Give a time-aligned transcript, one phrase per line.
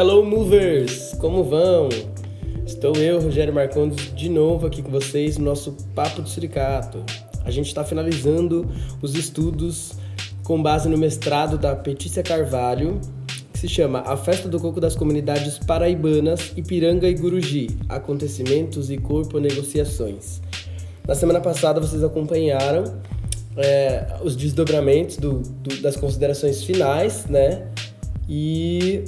[0.00, 1.90] Hello Movers, como vão?
[2.64, 7.04] Estou eu, Rogério Marcondes, de novo aqui com vocês no nosso Papo de Suricato.
[7.44, 8.66] A gente está finalizando
[9.02, 9.92] os estudos
[10.42, 12.98] com base no mestrado da Petícia Carvalho,
[13.52, 18.96] que se chama A Festa do Coco das Comunidades Paraibanas, Ipiranga e Guruji, Acontecimentos e
[18.96, 20.40] Corpo Negociações.
[21.06, 22.84] Na semana passada vocês acompanharam
[23.54, 27.66] é, os desdobramentos do, do, das considerações finais, né?
[28.26, 29.04] E,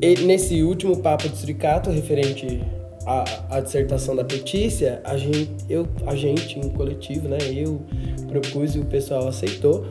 [0.00, 2.60] e nesse último papo de suricato referente
[3.06, 3.24] à,
[3.56, 7.38] à, dissertação da Petícia, a gente, eu, a gente em coletivo, né?
[7.54, 7.80] Eu
[8.28, 9.86] propus e o pessoal aceitou.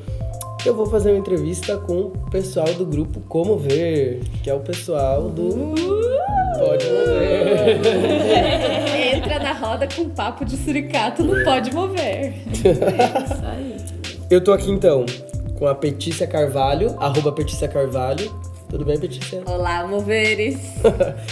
[0.66, 4.60] Eu vou fazer uma entrevista com o pessoal do grupo Como Ver, que é o
[4.60, 6.12] pessoal do uh!
[6.60, 7.82] Pode Mover.
[9.16, 12.04] Entra na roda com papo de suricato, não pode mover.
[12.04, 13.76] É isso aí.
[14.30, 15.06] Eu tô aqui então
[15.58, 18.32] com a Petícia Carvalho, arroba Petícia Carvalho.
[18.72, 19.44] Tudo bem, Petícia?
[19.46, 20.58] Olá, moveres.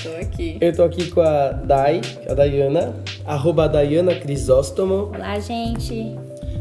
[0.04, 0.58] tô aqui.
[0.60, 2.94] Eu tô aqui com a Dai, a Dayana,
[3.26, 5.10] arroba Dayana Crisóstomo.
[5.16, 6.20] Olá, gente.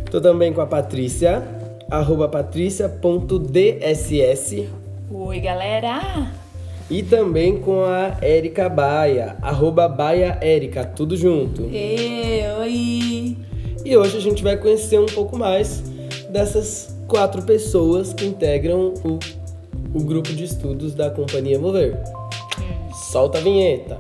[0.09, 1.43] Tô também com a Patrícia,
[1.91, 4.69] arroba patrícia.dss.
[5.11, 6.31] Oi, galera.
[6.89, 11.63] E também com a Érica Baia, arroba Baia Érica, tudo junto.
[11.63, 13.37] E, oi.
[13.85, 15.81] E hoje a gente vai conhecer um pouco mais
[16.31, 19.19] dessas quatro pessoas que integram o,
[19.95, 21.97] o grupo de estudos da Companhia Mover.
[23.11, 23.99] Solta a vinheta.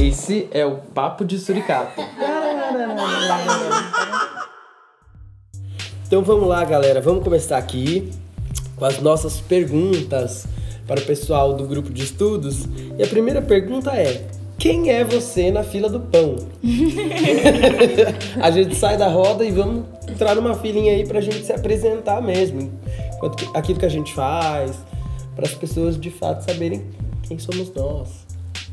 [0.00, 2.00] Esse é o Papo de Suricato.
[6.06, 7.00] Então vamos lá, galera.
[7.00, 8.10] Vamos começar aqui
[8.76, 10.46] com as nossas perguntas
[10.86, 12.66] para o pessoal do grupo de estudos.
[12.98, 14.26] E a primeira pergunta é:
[14.58, 16.36] quem é você na fila do pão?
[18.40, 21.52] a gente sai da roda e vamos entrar numa filinha aí para a gente se
[21.52, 22.72] apresentar mesmo.
[23.54, 24.76] Aquilo que a gente faz,
[25.34, 26.84] para as pessoas de fato saberem
[27.22, 28.24] quem somos nós.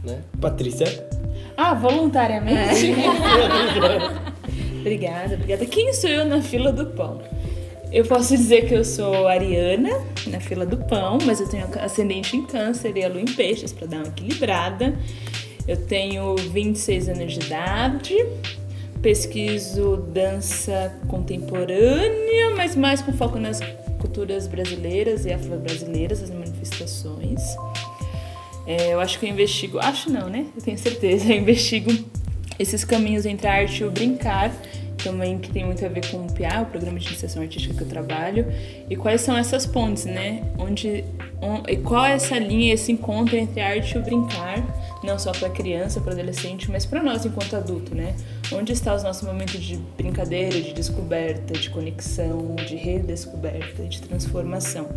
[0.04, 0.20] Né?
[0.40, 1.08] Patrícia?
[1.58, 2.92] Ah, voluntariamente?
[2.92, 4.80] É.
[4.80, 5.66] obrigada, obrigada.
[5.66, 7.22] Quem sou eu na fila do pão?
[7.92, 9.90] Eu posso dizer que eu sou ariana
[10.28, 13.74] na fila do pão, mas eu tenho ascendente em câncer e a lua em peixes
[13.74, 14.98] para dar uma equilibrada.
[15.72, 18.14] Eu tenho 26 anos de idade,
[19.02, 23.62] pesquiso dança contemporânea, mas mais com foco nas
[23.98, 27.42] culturas brasileiras e afro-brasileiras, as manifestações.
[28.68, 30.46] É, eu acho que eu investigo, acho não, né?
[30.54, 31.90] Eu tenho certeza, eu investigo
[32.60, 34.52] esses caminhos entre a arte e o brincar
[35.02, 37.82] também que tem muito a ver com o PA, o programa de iniciação artística que
[37.82, 38.46] eu trabalho,
[38.90, 40.44] e quais são essas pontes, né?
[40.58, 41.06] Onde,
[41.42, 44.64] on, e qual é essa linha, esse encontro entre a arte e o brincar,
[45.04, 48.16] não só para criança, para adolescente, mas para nós enquanto adulto, né?
[48.52, 54.88] Onde está os nossos momentos de brincadeira, de descoberta, de conexão, de redescoberta, de transformação.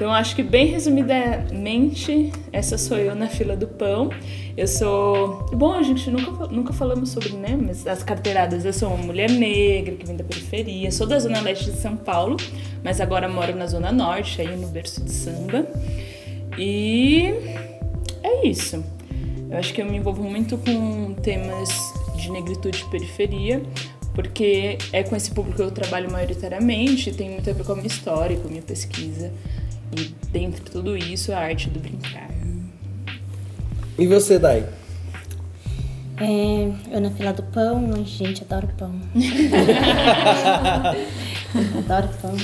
[0.00, 4.08] Então, acho que bem resumidamente, essa sou eu na fila do pão.
[4.56, 5.44] Eu sou.
[5.52, 7.54] Bom, a gente nunca, nunca falamos sobre, né?
[7.60, 8.64] Mas as carteiradas.
[8.64, 10.90] Eu sou uma mulher negra que vem da periferia.
[10.90, 12.38] Sou da Zona Leste de São Paulo,
[12.82, 15.66] mas agora moro na Zona Norte, aí no berço de samba.
[16.56, 17.34] E
[18.22, 18.82] é isso.
[19.50, 21.68] Eu acho que eu me envolvo muito com temas
[22.14, 23.60] de negritude e periferia,
[24.14, 27.74] porque é com esse público que eu trabalho maioritariamente, tem muito a ver com a
[27.74, 29.32] minha história, com a minha pesquisa.
[29.96, 32.30] E dentro de tudo isso, a arte do brincar.
[33.98, 34.64] E você, Dai?
[36.20, 38.94] É, eu na fila do pão, gente, adoro pão.
[41.78, 42.36] adoro pão.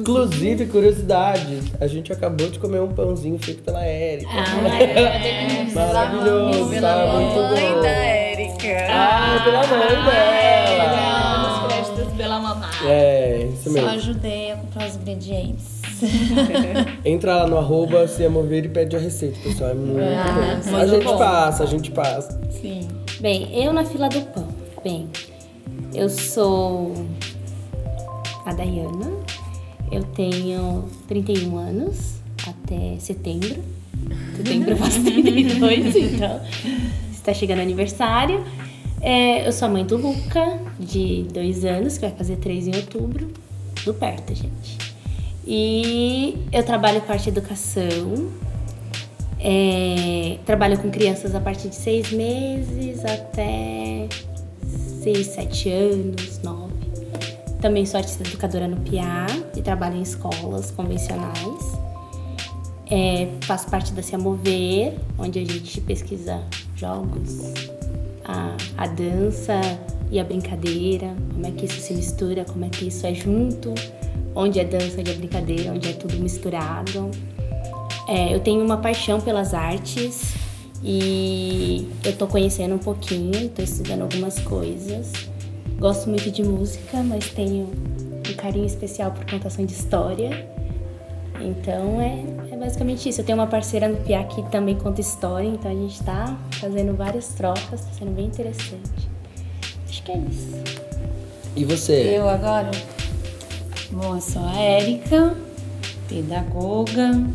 [0.00, 4.30] Inclusive, curiosidade, a gente acabou de comer um pãozinho feito pela Érica.
[4.32, 7.82] Ah, é, Maravilhoso, pela tá muito bom.
[7.82, 8.86] da Érica.
[8.90, 11.48] Ah, pela mãe dela.
[11.48, 12.70] Nos créditos pela mamãe.
[12.86, 13.88] É, isso mesmo.
[13.88, 15.80] Só ajudei a comprar os ingredientes.
[17.04, 19.70] Entra lá no arroba se mover e pede a receita, pessoal.
[19.70, 20.76] É muito ah, bom.
[20.76, 21.18] A gente bom.
[21.18, 22.40] passa, a gente passa.
[22.50, 22.88] Sim.
[23.20, 24.48] Bem, eu na fila do pão.
[24.82, 25.10] Bem,
[25.94, 26.94] eu sou
[28.44, 29.10] a Dayana.
[29.90, 33.56] Eu tenho 31 anos até setembro.
[34.36, 36.40] Setembro eu faço 32, então
[37.12, 38.44] está chegando aniversário.
[39.00, 42.76] É, eu sou a mãe do Luca, de dois anos, que vai fazer três em
[42.76, 43.28] outubro.
[43.84, 44.76] Do perto, gente.
[45.46, 48.30] E eu trabalho com arte e educação.
[49.38, 54.06] É, trabalho com crianças a partir de seis meses até
[55.02, 56.69] seis, sete anos, nove.
[57.60, 59.26] Também sou artista educadora no PIA
[59.56, 61.78] e trabalho em escolas convencionais.
[62.90, 66.42] É, faço parte da Se Mover, onde a gente pesquisa
[66.74, 67.38] jogos,
[68.24, 69.60] a, a dança,
[70.10, 73.72] e a brincadeira, como é que isso se mistura, como é que isso é junto,
[74.34, 77.10] onde é dança, onde é brincadeira, onde é tudo misturado.
[78.08, 80.34] É, eu tenho uma paixão pelas artes
[80.82, 85.29] e eu tô conhecendo um pouquinho, tô estudando algumas coisas.
[85.80, 90.46] Gosto muito de música, mas tenho um carinho especial por contação de história.
[91.40, 93.22] Então é, é basicamente isso.
[93.22, 96.94] Eu tenho uma parceira no PIA que também conta história, então a gente tá fazendo
[96.94, 99.08] várias trocas, tá sendo bem interessante.
[99.88, 100.50] Acho que é isso.
[101.56, 102.18] E você?
[102.18, 102.70] Eu agora?
[103.90, 105.34] Bom, eu sou a Érica,
[106.06, 107.26] pedagoga,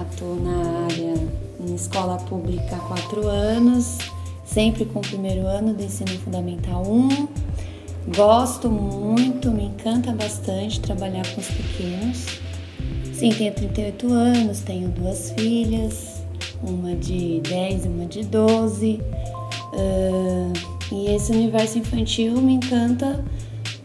[0.00, 1.14] atuo na área
[1.60, 3.98] em escola pública há quatro anos,
[4.46, 7.45] sempre com o primeiro ano do ensino fundamental 1.
[8.14, 12.26] Gosto muito, me encanta bastante trabalhar com os pequenos.
[13.12, 16.22] Sim, tenho 38 anos, tenho duas filhas,
[16.62, 19.00] uma de 10 e uma de 12.
[19.72, 20.52] Uh,
[20.92, 23.24] e esse universo infantil me encanta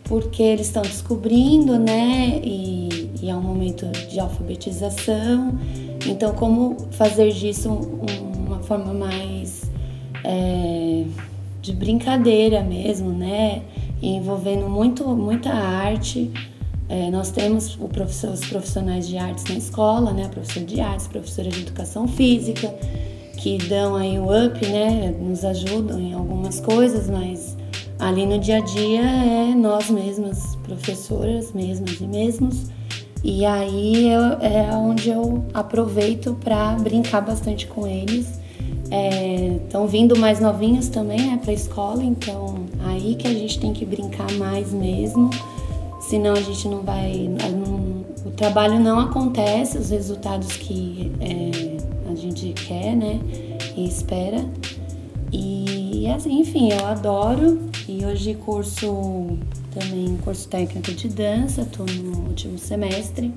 [0.03, 2.39] porque eles estão descobrindo, né?
[2.43, 5.57] E, e, é um momento de alfabetização.
[6.05, 9.71] Então, como fazer disso uma forma mais
[10.23, 11.05] é,
[11.61, 13.61] de brincadeira mesmo, né?
[14.01, 16.31] Envolvendo muito, muita arte.
[16.89, 20.25] É, nós temos os profissionais de artes na escola, né?
[20.25, 22.73] A professora de artes, professora de educação física,
[23.37, 25.15] que dão aí o up, né?
[25.19, 27.55] Nos ajudam em algumas coisas, mas
[27.97, 32.65] ali no dia a dia é nós mesmas, professoras mesmas e mesmos.
[33.23, 38.40] E aí eu, é onde eu aproveito para brincar bastante com eles
[39.63, 43.57] Estão é, vindo mais novinhos também né, para a escola, então aí que a gente
[43.57, 45.29] tem que brincar mais mesmo,
[46.01, 47.29] senão a gente não vai.
[47.29, 53.21] Não, o trabalho não acontece, os resultados que é, a gente quer né,
[53.77, 54.45] e espera.
[55.31, 57.59] E assim, enfim, eu adoro.
[57.87, 59.37] E hoje curso
[59.73, 63.33] também curso técnico de dança, estou no último semestre,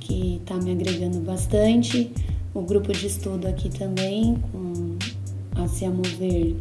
[0.00, 2.10] que está me agregando bastante
[2.54, 4.96] o grupo de estudo aqui também, com
[5.56, 6.56] a Se Mover,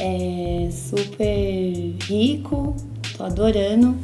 [0.00, 2.74] é super rico,
[3.16, 3.96] tô adorando.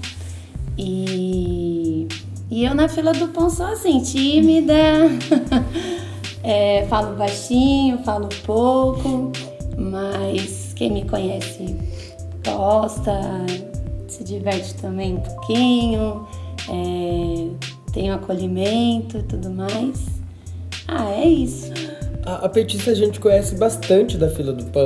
[0.77, 2.07] E,
[2.51, 4.75] e eu na fila do pão sou assim, tímida,
[6.43, 9.33] é, falo baixinho, falo pouco,
[9.77, 11.77] mas quem me conhece
[12.45, 13.13] gosta,
[14.09, 16.27] se diverte também um pouquinho,
[16.69, 17.49] é,
[17.93, 20.22] tem acolhimento e tudo mais.
[20.95, 21.73] Ah, é isso.
[22.25, 24.85] A, a petista a gente conhece bastante da fila do pão,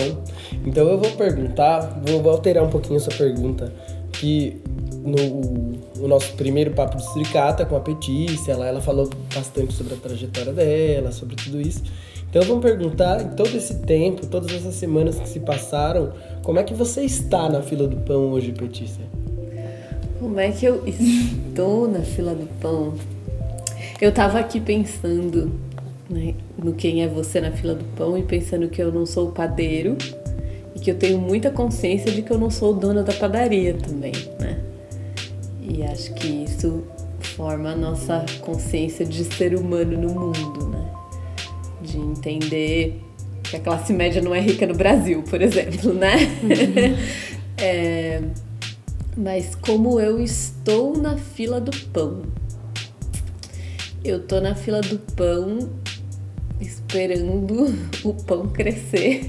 [0.65, 3.73] então eu vou perguntar, vou, vou alterar um pouquinho essa pergunta,
[4.13, 4.57] que
[5.05, 9.95] no, no, nosso primeiro papo de Sricata com a Petícia, ela, ela falou bastante sobre
[9.95, 11.83] a trajetória dela, sobre tudo isso.
[12.31, 16.13] Então vamos perguntar, em todo esse tempo, todas essas semanas que se passaram,
[16.45, 19.05] como é que você está na fila do pão hoje, Petícia?
[20.21, 22.95] Como é que eu estou na fila do pão?
[24.01, 25.66] Eu tava aqui pensando
[26.09, 29.29] né, no quem é você na fila do pão e pensando que eu não sou
[29.29, 29.97] o padeiro
[30.75, 34.13] e que eu tenho muita consciência de que eu não sou dona da padaria também,
[34.39, 34.61] né?
[35.61, 36.85] E acho que isso
[37.21, 40.91] forma a nossa consciência de ser humano no mundo, né?
[41.83, 43.01] De entender
[43.43, 46.17] que a classe média não é rica no Brasil, por exemplo, né?
[46.43, 46.97] Uhum.
[47.59, 48.23] é,
[49.17, 52.23] mas como eu estou na fila do pão.
[54.05, 55.59] Eu tô na fila do pão
[56.87, 57.75] esperando
[58.05, 59.29] o pão crescer.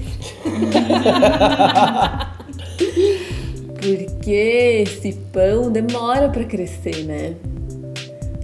[3.80, 7.34] Porque esse pão demora para crescer, né?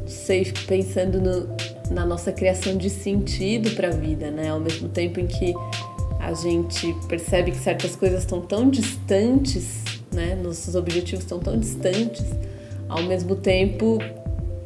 [0.06, 1.49] Sei, fico pensando no,
[1.90, 4.50] na nossa criação de sentido para a vida, né?
[4.50, 5.54] Ao mesmo tempo em que
[6.21, 10.35] a gente percebe que certas coisas estão tão distantes, né?
[10.42, 12.25] Nossos objetivos estão tão distantes,
[12.88, 13.99] ao mesmo tempo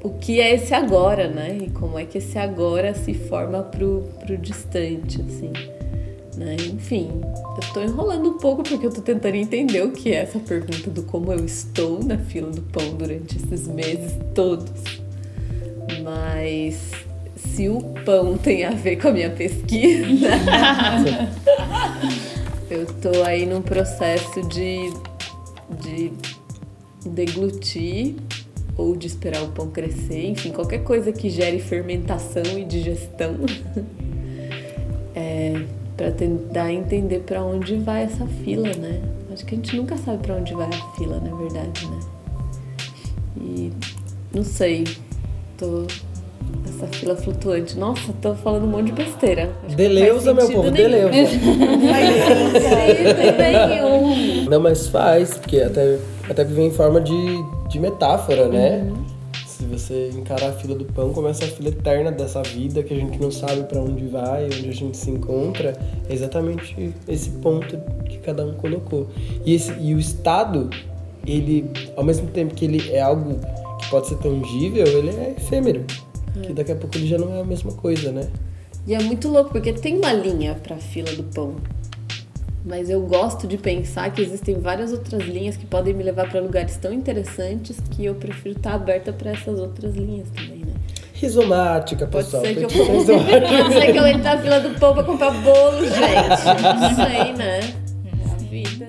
[0.03, 1.59] o que é esse agora, né?
[1.61, 5.53] E como é que esse agora se forma pro, pro distante, assim.
[6.37, 6.57] Né?
[6.73, 10.39] Enfim, eu tô enrolando um pouco porque eu tô tentando entender o que é essa
[10.39, 14.71] pergunta do como eu estou na fila do pão durante esses meses todos.
[16.05, 16.93] Mas
[17.35, 20.29] se o pão tem a ver com a minha pesquisa,
[22.71, 24.93] eu tô aí num processo de,
[25.81, 26.13] de
[27.05, 28.15] deglutir
[28.79, 33.35] ou de esperar o pão crescer, enfim, qualquer coisa que gere fermentação e digestão,
[35.15, 35.65] é,
[35.97, 39.03] para tentar entender para onde vai essa fila, né?
[39.33, 42.01] Acho que a gente nunca sabe para onde vai a fila, na verdade, né?
[43.37, 43.73] E
[44.33, 44.85] não sei,
[45.57, 45.85] tô
[46.69, 47.77] Essa fila flutuante.
[47.77, 49.51] Nossa, tô falando um monte de besteira.
[49.67, 51.11] Acho Deleuza, não meu povo, nenhum.
[51.11, 51.39] Deleuza.
[51.47, 54.51] Não faz sentido nenhum.
[54.51, 58.91] Não, mas faz, porque até, até que vem em forma de, de metáfora, né?
[59.47, 62.97] Se você encarar a fila do pão, começa a fila eterna dessa vida que a
[62.97, 65.77] gente não sabe pra onde vai, onde a gente se encontra.
[66.09, 69.09] É exatamente esse ponto que cada um colocou.
[69.45, 70.71] E, esse, e o Estado,
[71.27, 73.41] ele, ao mesmo tempo que ele é algo
[73.81, 75.85] que pode ser tangível, ele é efêmero.
[76.43, 78.29] Que daqui a pouco ele já não é a mesma coisa, né?
[78.87, 81.57] E é muito louco, porque tem uma linha pra fila do pão.
[82.65, 86.41] Mas eu gosto de pensar que existem várias outras linhas que podem me levar pra
[86.41, 90.75] lugares tão interessantes que eu prefiro estar aberta pra essas outras linhas também, né?
[91.15, 92.43] Rizomática, Pode pessoal.
[92.45, 95.85] ser, que eu, pode ser que eu entre na fila do pão pra comprar bolo,
[95.85, 96.63] gente.
[96.63, 97.61] Não sei, né?
[97.61, 98.89] É a vida.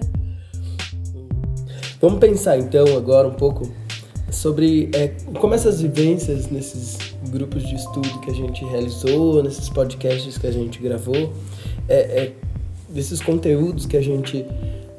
[2.02, 3.72] Vamos pensar então agora um pouco
[4.32, 6.98] sobre é, como essas vivências nesses
[7.30, 11.34] grupos de estudo que a gente realizou, nesses podcasts que a gente gravou,
[11.88, 12.34] é, é,
[12.90, 14.46] desses conteúdos que a gente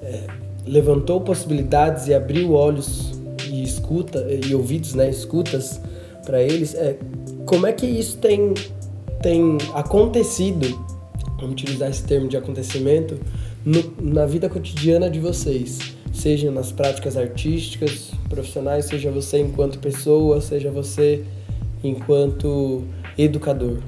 [0.03, 0.27] é,
[0.67, 3.13] levantou possibilidades e abriu olhos
[3.51, 5.81] e escuta e ouvidos, né, escutas
[6.25, 6.97] para eles, é,
[7.47, 8.55] como é que isso tem
[9.23, 10.67] tem acontecido,
[11.39, 13.19] vamos utilizar esse termo de acontecimento,
[13.63, 15.79] no- na vida cotidiana de vocês,
[16.11, 21.23] seja nas práticas artísticas, profissionais, seja você enquanto pessoa, seja você
[21.83, 22.85] enquanto
[23.17, 23.79] educador.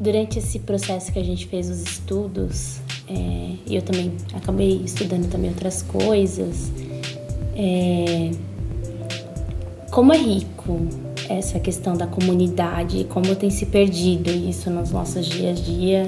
[0.00, 2.78] Durante esse processo que a gente fez os estudos,
[3.08, 6.70] é, eu também acabei estudando também outras coisas,
[7.56, 8.30] é,
[9.90, 10.86] como é rico
[11.28, 16.06] essa questão da comunidade, como tem se perdido isso nos nossos dias a dia,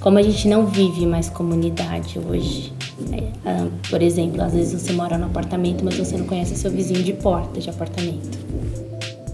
[0.00, 2.72] como a gente não vive mais comunidade hoje.
[3.12, 6.70] É, ah, por exemplo, às vezes você mora no apartamento, mas você não conhece seu
[6.70, 8.43] vizinho de porta de apartamento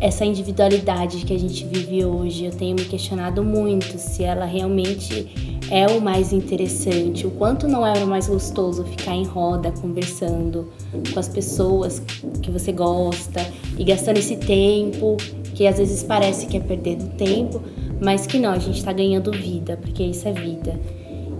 [0.00, 5.60] essa individualidade que a gente vive hoje, eu tenho me questionado muito se ela realmente
[5.70, 10.72] é o mais interessante, o quanto não é o mais gostoso ficar em roda conversando
[11.12, 12.00] com as pessoas
[12.42, 13.46] que você gosta
[13.78, 15.18] e gastando esse tempo,
[15.54, 17.62] que às vezes parece que é perdendo tempo,
[18.02, 20.80] mas que não, a gente está ganhando vida, porque isso é vida.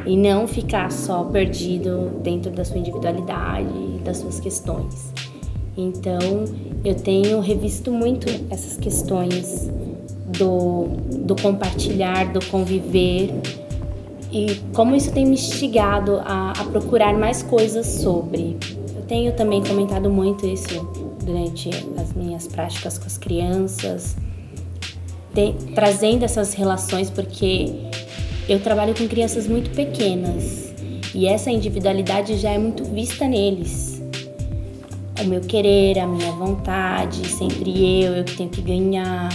[0.07, 5.13] E não ficar só perdido dentro da sua individualidade e das suas questões.
[5.77, 6.45] Então,
[6.85, 9.71] eu tenho revisto muito essas questões
[10.27, 10.87] do,
[11.25, 13.31] do compartilhar, do conviver
[14.33, 18.57] e como isso tem me instigado a, a procurar mais coisas sobre.
[18.95, 20.89] Eu tenho também comentado muito isso
[21.25, 24.17] durante as minhas práticas com as crianças,
[25.75, 27.73] trazendo essas relações, porque
[28.49, 30.73] eu trabalho com crianças muito pequenas
[31.15, 33.90] e essa individualidade já é muito vista neles
[35.23, 39.29] o meu querer, a minha vontade, sempre eu, eu que tenho que ganhar,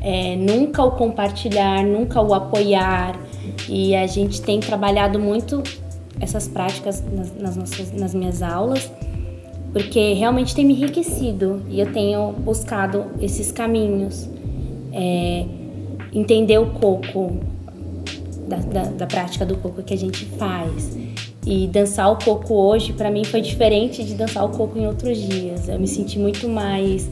[0.00, 3.18] é, nunca o compartilhar, nunca o apoiar.
[3.68, 5.62] E a gente tem trabalhado muito
[6.20, 8.90] essas práticas nas, nas nossas, nas minhas aulas,
[9.72, 14.28] porque realmente tem me enriquecido e eu tenho buscado esses caminhos.
[14.92, 15.44] É,
[16.12, 17.40] entender o coco,
[18.46, 20.96] da, da, da prática do coco que a gente faz.
[21.46, 25.18] E dançar o coco hoje, para mim, foi diferente de dançar o coco em outros
[25.18, 25.68] dias.
[25.68, 27.08] Eu me senti muito mais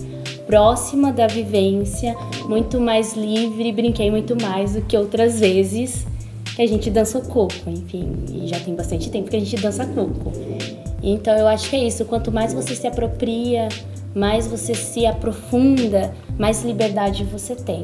[0.46, 2.16] próxima da vivência,
[2.48, 6.06] muito mais livre, brinquei muito mais do que outras vezes
[6.54, 8.12] que a gente dança coco, enfim.
[8.32, 10.32] E já tem bastante tempo que a gente dança coco.
[11.02, 12.04] Então eu acho que é isso.
[12.04, 13.68] Quanto mais você se apropria,
[14.14, 17.82] mais você se aprofunda, mais liberdade você tem.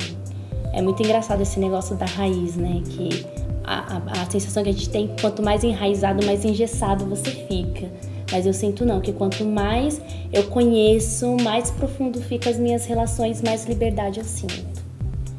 [0.72, 2.82] É muito engraçado esse negócio da raiz, né?
[2.88, 3.26] Que
[3.68, 7.88] a, a, a sensação que a gente tem, quanto mais enraizado, mais engessado você fica.
[8.30, 10.00] Mas eu sinto não, que quanto mais
[10.32, 14.78] eu conheço, mais profundo ficam as minhas relações, mais liberdade eu sinto.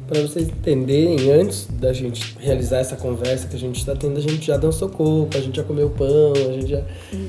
[0.08, 4.20] Para vocês entenderem, antes da gente realizar essa conversa que a gente está tendo, a
[4.20, 6.82] gente já dançou coco, a gente já comeu pão, a gente já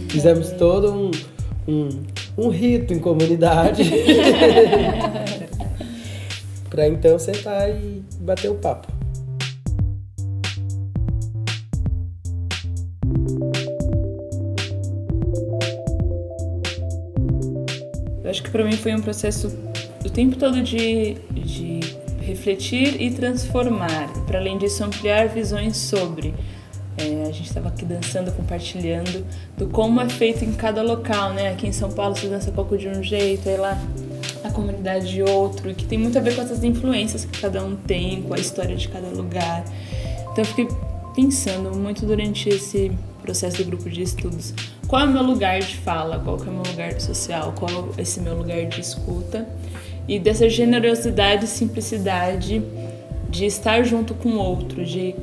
[0.10, 1.12] fizemos todo um,
[1.67, 1.89] um,
[2.38, 3.84] um rito em comunidade.
[6.72, 8.88] para então sentar e bater o papo.
[18.23, 19.47] Eu acho que para mim foi um processo
[20.03, 21.79] o tempo todo de, de
[22.21, 24.07] refletir e transformar.
[24.25, 26.33] Para além disso, ampliar visões sobre.
[26.97, 29.25] É, a gente estava aqui dançando, compartilhando
[29.57, 31.49] do como é feito em cada local, né?
[31.49, 33.77] Aqui em São Paulo se dança pouco de um jeito, aí lá
[34.43, 37.75] a comunidade de outro, que tem muito a ver com essas influências que cada um
[37.75, 39.63] tem, com a história de cada lugar.
[40.31, 40.67] Então eu fiquei
[41.15, 44.53] pensando muito durante esse processo do grupo de estudos,
[44.87, 48.01] qual é o meu lugar de fala, qual é o meu lugar social, qual é
[48.01, 49.47] esse meu lugar de escuta.
[50.07, 52.61] e dessa generosidade e simplicidade
[53.29, 55.15] de estar junto com o outro, de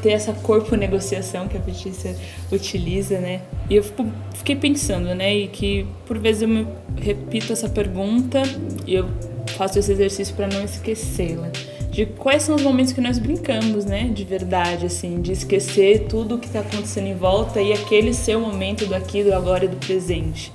[0.00, 2.16] ter essa corpo negociação que a Letícia
[2.50, 3.42] utiliza, né?
[3.68, 5.34] E eu fico, fiquei pensando, né?
[5.34, 8.40] E que por vezes eu me repito essa pergunta
[8.86, 9.06] e eu
[9.48, 11.50] faço esse exercício para não esquecê-la.
[11.92, 14.04] De quais são os momentos que nós brincamos, né?
[14.04, 18.36] De verdade, assim, de esquecer tudo o que está acontecendo em volta e aquele ser
[18.36, 20.50] o momento do aqui, do agora e do presente.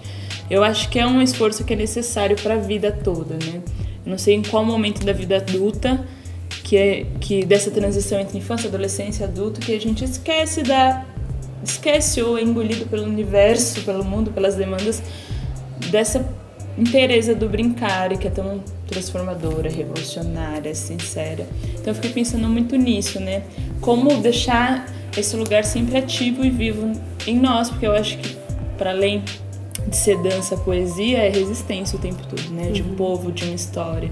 [0.49, 3.61] Eu acho que é um esforço que é necessário para a vida toda, né?
[4.03, 6.03] Eu não sei em qual momento da vida adulta
[6.63, 11.05] que é que dessa transição entre infância, adolescência adulto que a gente esquece da
[11.63, 15.01] esquece ou é engolido pelo universo, pelo mundo, pelas demandas
[15.91, 16.27] dessa
[16.77, 21.47] inteireza do brincar e que é tão transformadora, revolucionária, sincera.
[21.73, 23.43] Então eu fiquei pensando muito nisso, né?
[23.81, 26.91] Como deixar esse lugar sempre ativo e vivo
[27.25, 28.37] em nós, porque eu acho que
[28.77, 29.23] para além
[29.87, 32.71] de ser dança, poesia, é resistência o tempo todo, né?
[32.71, 32.95] De um uhum.
[32.95, 34.11] povo, de uma história.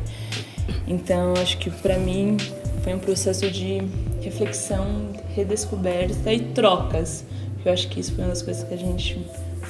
[0.87, 2.37] Então, acho que para mim
[2.83, 3.81] foi um processo de
[4.21, 7.23] reflexão, redescoberta e trocas.
[7.63, 9.19] Eu acho que isso foi uma das coisas que a gente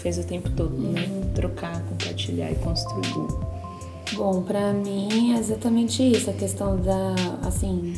[0.05, 1.09] fez o tempo todo, né?
[1.33, 3.27] Trocar, compartilhar e construir.
[4.13, 7.95] Bom, para mim é exatamente isso, a questão da, assim,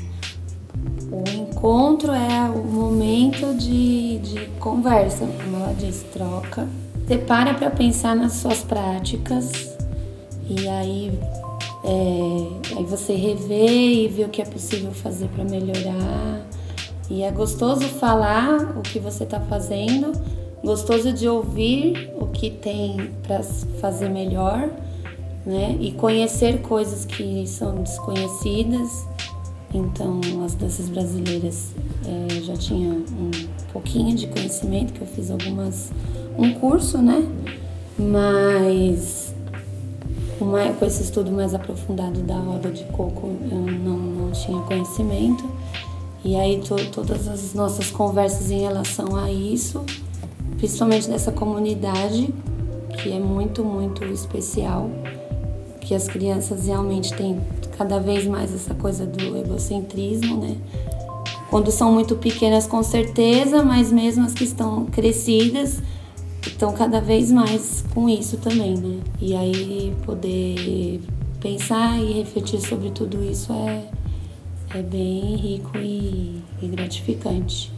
[1.12, 6.66] o encontro é o momento de, de conversa, como ela diz, troca.
[7.06, 9.76] Você para para pensar nas suas práticas
[10.50, 11.20] e aí
[11.84, 16.42] é, aí você revê e vê o que é possível fazer para melhorar.
[17.10, 20.14] E é gostoso falar o que você está fazendo,
[20.64, 23.44] gostoso de ouvir o que tem para
[23.80, 24.70] fazer melhor,
[25.46, 25.78] né?
[25.80, 29.06] E conhecer coisas que são desconhecidas.
[29.74, 31.72] Então, as danças brasileiras
[32.06, 33.32] é, já tinha um
[33.74, 35.92] pouquinho de conhecimento, que eu fiz algumas
[36.38, 37.28] um curso, né?
[37.98, 39.34] Mas
[40.38, 45.50] com, com esse estudo mais aprofundado da roda de coco, eu não, não tinha conhecimento.
[46.24, 49.84] E aí to, todas as nossas conversas em relação a isso,
[50.58, 52.34] principalmente dessa comunidade,
[53.02, 54.90] que é muito, muito especial,
[55.80, 57.40] que as crianças realmente têm
[57.78, 60.58] cada vez mais essa coisa do egocentrismo, né?
[61.50, 65.82] Quando são muito pequenas, com certeza, mas mesmo as que estão crescidas,
[66.46, 69.00] estão cada vez mais com isso também, né?
[69.22, 71.02] E aí poder
[71.40, 73.84] pensar e refletir sobre tudo isso é,
[74.74, 77.72] é bem rico e, e gratificante.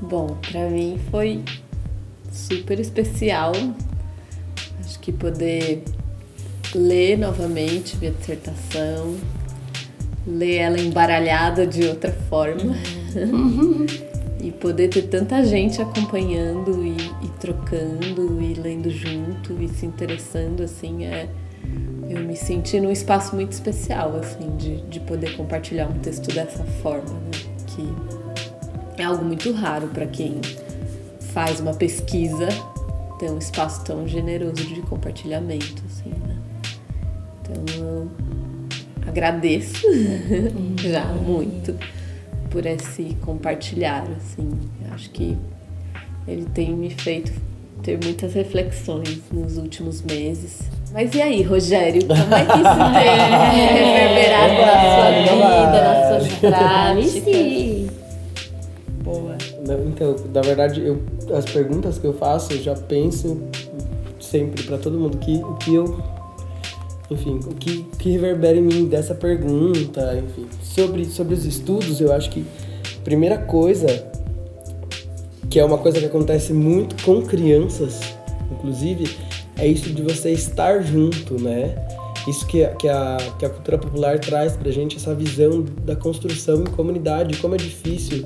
[0.00, 1.42] Bom, para mim foi
[2.36, 3.52] super especial.
[4.84, 5.82] Acho que poder
[6.74, 9.16] ler novamente minha dissertação,
[10.26, 12.74] ler ela embaralhada de outra forma.
[13.14, 13.86] Uhum.
[14.38, 20.62] E poder ter tanta gente acompanhando e, e, trocando e lendo junto e se interessando,
[20.62, 21.28] assim, é.
[22.08, 26.62] Eu me senti num espaço muito especial, assim, de, de poder compartilhar um texto dessa
[26.80, 27.30] forma, né?
[27.66, 30.40] Que é algo muito raro para quem
[31.36, 32.48] faz uma pesquisa
[33.18, 36.34] ter um espaço tão generoso de compartilhamento, assim, né?
[37.42, 38.10] Então eu
[39.06, 39.86] agradeço
[40.80, 41.76] já muito
[42.48, 44.48] por esse compartilhar, assim.
[44.90, 45.36] Acho que
[46.26, 47.30] ele tem me feito
[47.82, 50.62] ter muitas reflexões nos últimos meses.
[50.90, 52.64] Mas e aí, Rogério, como é que isso
[53.52, 57.96] tem reverberado na sua vida, nas suas práticas?
[59.04, 59.36] Boa.
[59.86, 61.02] Então, na verdade, eu,
[61.34, 63.42] as perguntas que eu faço, eu já penso
[64.20, 66.16] sempre para todo mundo que o que eu
[67.10, 72.12] enfim, o que, que reverbera em mim dessa pergunta, enfim, sobre, sobre os estudos, eu
[72.12, 72.44] acho que
[72.98, 73.86] a primeira coisa,
[75.48, 78.00] que é uma coisa que acontece muito com crianças,
[78.50, 79.08] inclusive,
[79.56, 81.76] é isso de você estar junto, né?
[82.26, 86.62] Isso que, que, a, que a cultura popular traz pra gente, essa visão da construção
[86.62, 88.24] em comunidade, como é difícil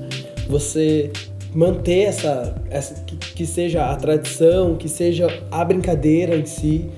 [0.49, 1.11] você
[1.53, 6.89] manter essa, essa que, que seja a tradição, que seja a brincadeira em si.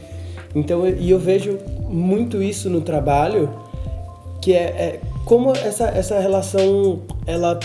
[0.56, 1.58] Então, e eu vejo
[1.90, 3.50] muito isso no trabalho,
[4.42, 7.60] que é, é como essa, essa relação ela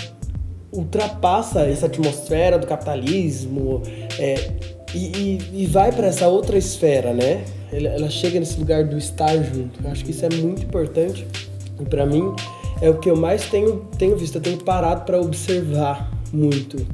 [0.73, 3.83] ultrapassa essa atmosfera do capitalismo
[4.19, 4.53] é,
[4.95, 7.45] e, e, e, vai para essa outra esfera, né?
[7.73, 9.83] Ela, ela, chega nesse lugar do estar junto.
[9.83, 11.27] Eu acho que isso é muito importante
[11.79, 12.35] e para mim
[12.81, 14.37] é o que eu mais tenho, tenho visto.
[14.37, 16.87] Eu tenho parado para observar muito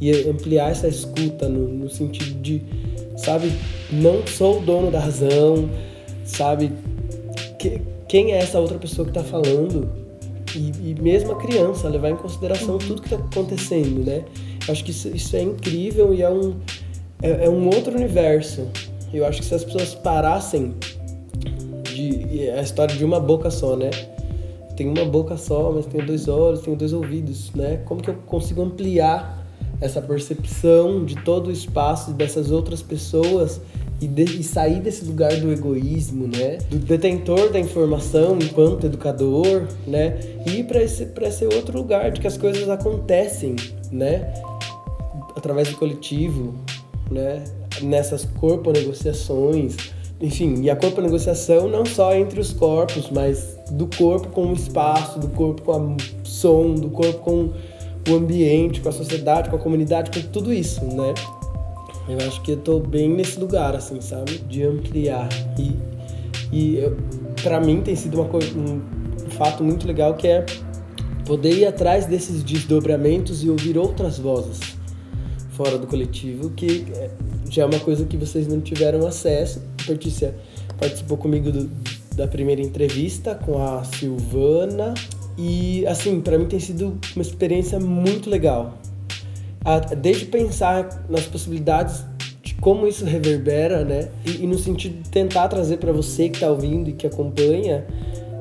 [0.00, 2.62] e ampliar essa escuta no, no sentido de
[3.16, 3.52] sabe?
[3.90, 5.68] Não sou o dono da razão,
[6.24, 6.72] sabe?
[7.58, 9.88] Que, quem é essa outra pessoa que está falando?
[10.54, 14.24] E, e, mesmo a criança, levar em consideração tudo que está acontecendo, né?
[14.68, 16.54] Acho que isso, isso, é incrível e é um,
[17.22, 18.66] é, é, um outro universo.
[19.12, 20.74] Eu acho que se as pessoas parassem
[21.84, 23.90] de, é a história de uma boca só, né?
[24.76, 27.80] Tenho uma boca só, mas tenho dois olhos, tenho dois ouvidos, né?
[27.86, 29.46] Como que eu consigo ampliar
[29.80, 33.60] essa percepção de todo o espaço dessas outras pessoas
[34.00, 36.58] e, de, e, sair desse lugar do egoísmo, né?
[36.68, 40.18] Do detentor da informação enquanto educador, né?
[40.46, 43.56] E ir para esse, esse outro lugar de que as coisas acontecem,
[43.90, 44.34] né?
[45.34, 46.54] Através do coletivo,
[47.10, 47.44] né?
[47.82, 49.76] Nessas corpo-negociações,
[50.20, 55.18] enfim, e a corpo-negociação não só entre os corpos, mas do corpo com o espaço,
[55.18, 57.50] do corpo com o som, do corpo com
[58.08, 61.14] o ambiente, com a sociedade, com a comunidade, com tudo isso, né?
[62.08, 64.38] Eu acho que eu tô bem nesse lugar, assim, sabe?
[64.48, 65.28] De ampliar.
[65.58, 65.76] E,
[66.52, 66.92] e
[67.42, 68.80] para mim tem sido uma coisa, um
[69.30, 70.46] fato muito legal que é
[71.24, 74.60] poder ir atrás desses desdobramentos e ouvir outras vozes
[75.50, 77.10] fora do coletivo, que é,
[77.50, 79.60] já é uma coisa que vocês não tiveram acesso.
[79.82, 80.34] A Pertícia
[80.78, 81.68] participou comigo do,
[82.16, 84.94] da primeira entrevista com a Silvana
[85.36, 88.74] e assim, para mim tem sido uma experiência muito legal
[89.98, 92.04] desde pensar nas possibilidades
[92.42, 94.08] de como isso reverbera, né?
[94.24, 97.84] E, e no sentido de tentar trazer para você que está ouvindo e que acompanha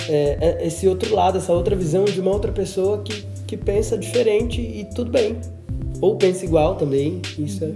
[0.08, 3.98] é, é esse outro lado, essa outra visão de uma outra pessoa que, que pensa
[3.98, 5.38] diferente e tudo bem.
[6.00, 7.74] Ou pensa igual também, isso é,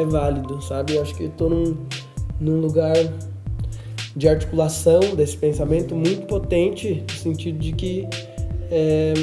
[0.00, 0.94] é válido, sabe?
[0.94, 1.76] Eu acho que eu tô num,
[2.40, 2.96] num lugar
[4.14, 8.08] de articulação desse pensamento muito potente, no sentido de que
[8.70, 9.14] é,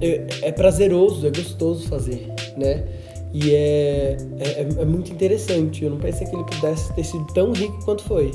[0.00, 2.84] é, é prazeroso, é gostoso fazer né?
[3.32, 5.84] E é, é, é, muito interessante.
[5.84, 8.30] Eu não pensei que ele pudesse ter sido tão rico quanto foi.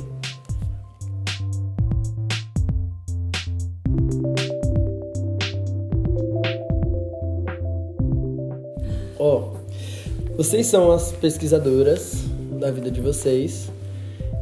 [9.17, 12.23] Ó, oh, vocês são as pesquisadoras
[12.59, 13.69] da vida de vocês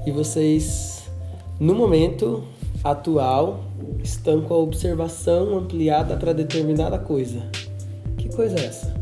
[0.05, 0.96] e vocês,
[1.59, 2.43] no momento
[2.83, 3.63] atual,
[4.03, 7.41] estão com a observação ampliada para determinada coisa.
[8.17, 8.95] Que coisa é essa?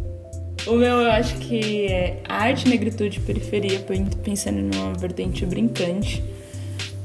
[0.67, 3.85] O meu, eu acho que é arte, negritude e periferia,
[4.23, 6.23] pensando numa vertente brincante.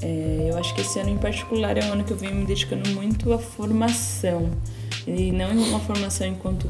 [0.00, 2.46] É, eu acho que esse ano em particular é um ano que eu venho me
[2.46, 4.50] dedicando muito à formação.
[5.06, 6.68] E não uma formação enquanto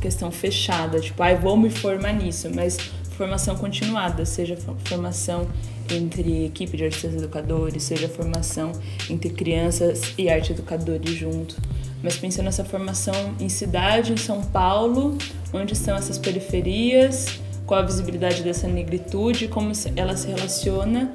[0.00, 2.78] questão fechada, tipo, ah, vou me formar nisso, mas
[3.20, 5.46] formação continuada, seja formação
[5.90, 8.72] entre equipe de artistas educadores, seja formação
[9.10, 11.56] entre crianças e arte educadores junto
[12.02, 15.18] mas pensando nessa formação em cidade, em São Paulo,
[15.52, 17.26] onde estão essas periferias,
[17.66, 21.12] qual a visibilidade dessa negritude, como ela se relaciona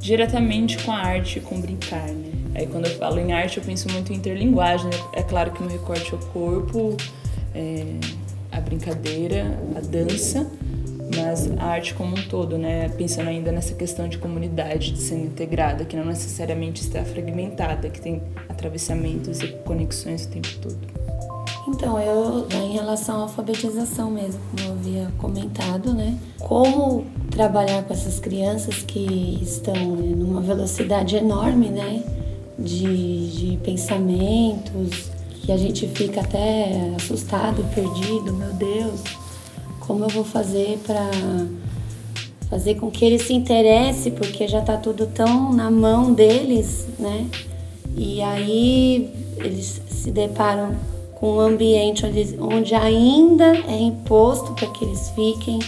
[0.00, 2.32] diretamente com a arte com brincar, né?
[2.54, 4.98] Aí quando eu falo em arte, eu penso muito em interlinguagem, né?
[5.12, 6.96] É claro que meu recorte é o corpo,
[7.54, 7.84] é
[8.50, 10.50] a brincadeira, a dança,
[11.16, 12.88] mas a arte como um todo, né?
[12.90, 18.00] Pensando ainda nessa questão de comunidade, de sendo integrada, que não necessariamente está fragmentada, que
[18.00, 21.04] tem atravessamentos e conexões o tempo todo.
[21.66, 26.18] Então, eu, em relação à alfabetização mesmo, como eu havia comentado, né?
[26.38, 32.02] Como trabalhar com essas crianças que estão numa velocidade enorme, né?
[32.58, 35.10] De, de pensamentos,
[35.42, 39.02] que a gente fica até assustado, perdido, meu Deus,
[39.86, 41.10] como eu vou fazer para
[42.48, 47.26] fazer com que eles se interessem, porque já está tudo tão na mão deles, né?
[47.96, 50.74] E aí eles se deparam
[51.14, 55.58] com um ambiente onde, onde ainda é imposto para que eles fiquem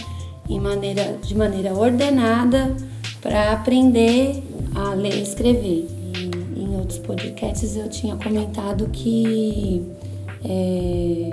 [0.49, 2.75] em maneira, de maneira ordenada
[3.21, 4.43] para aprender
[4.75, 5.87] a ler e escrever.
[6.55, 9.83] E, em outros podcasts eu tinha comentado que
[10.43, 11.29] é,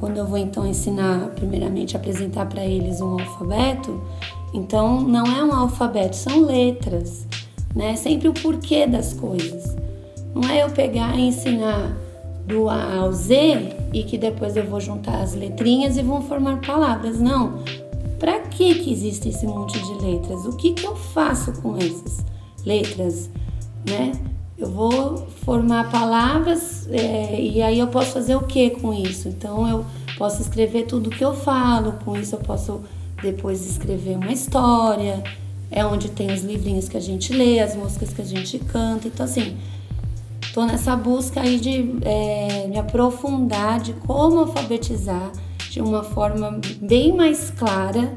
[0.00, 4.02] quando eu vou então ensinar, primeiramente apresentar para eles um alfabeto,
[4.52, 7.26] então não é um alfabeto, são letras,
[7.76, 7.94] né?
[7.94, 9.76] Sempre o porquê das coisas.
[10.34, 11.96] Não é eu pegar e ensinar
[12.46, 16.60] do A ao Z e que depois eu vou juntar as letrinhas e vão formar
[16.62, 17.20] palavras.
[17.20, 17.62] Não.
[18.18, 20.44] Para que que existe esse monte de letras?
[20.46, 22.24] O que que eu faço com essas
[22.64, 23.30] letras,
[23.88, 24.12] né?
[24.60, 29.26] Eu vou formar palavras é, e aí eu posso fazer o que com isso?
[29.26, 29.86] Então eu
[30.18, 32.82] posso escrever tudo que eu falo, com isso eu posso
[33.22, 35.24] depois escrever uma história,
[35.70, 39.08] é onde tem os livrinhos que a gente lê, as músicas que a gente canta.
[39.08, 39.56] Então, assim,
[40.52, 45.32] tô nessa busca aí de é, me aprofundar de como alfabetizar
[45.70, 48.12] de uma forma bem mais clara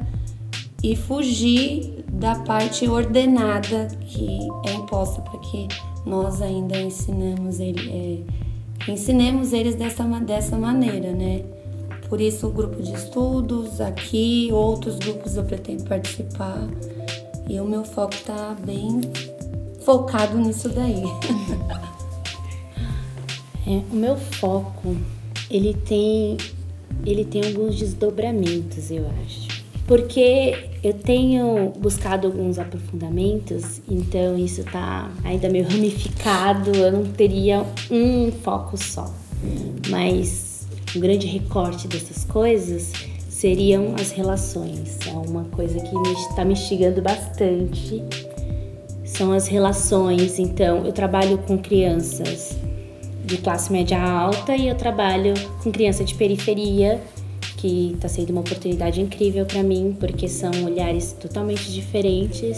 [0.81, 5.67] e fugir da parte ordenada que é imposta para que
[6.05, 8.25] nós ainda ensinamos ele,
[8.87, 11.43] é, ensinemos eles dessa, dessa maneira, né?
[12.09, 16.67] Por isso o grupo de estudos aqui, outros grupos eu pretendo participar
[17.47, 19.01] e o meu foco está bem
[19.81, 21.03] focado nisso daí.
[23.65, 24.93] É, o meu foco,
[25.49, 26.35] ele tem,
[27.05, 29.52] ele tem alguns desdobramentos, eu acho.
[29.87, 37.65] Porque eu tenho buscado alguns aprofundamentos, então isso tá ainda meio ramificado, eu não teria
[37.91, 39.13] um foco só.
[39.89, 40.65] Mas
[40.95, 42.91] um grande recorte dessas coisas
[43.27, 44.99] seriam as relações.
[45.05, 48.01] É uma coisa que está me, me instigando bastante.
[49.03, 50.39] São as relações.
[50.39, 52.55] Então, eu trabalho com crianças
[53.25, 57.01] de classe média alta e eu trabalho com criança de periferia,
[57.63, 62.57] que está sendo uma oportunidade incrível para mim, porque são olhares totalmente diferentes